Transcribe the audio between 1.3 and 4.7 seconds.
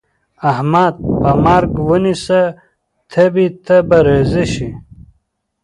مرګ ونيسه؛ تبې ته به راضي شي.